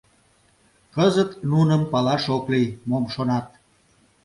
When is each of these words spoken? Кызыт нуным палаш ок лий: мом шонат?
Кызыт 0.95 1.31
нуным 1.51 1.81
палаш 1.91 2.23
ок 2.35 2.45
лий: 2.51 2.69
мом 2.89 3.05
шонат? 3.13 3.45